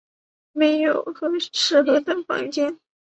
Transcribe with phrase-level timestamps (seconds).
[0.53, 1.05] 没有
[1.53, 2.79] 适合的房间